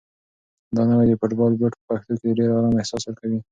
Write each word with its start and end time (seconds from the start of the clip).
دا 0.75 0.81
نوی 0.89 1.05
د 1.09 1.13
فوټبال 1.19 1.53
بوټ 1.59 1.73
په 1.77 1.81
پښو 1.87 2.01
کې 2.05 2.13
د 2.19 2.31
ډېر 2.37 2.49
ارام 2.57 2.75
احساس 2.79 3.03
ورکوي. 3.05 3.39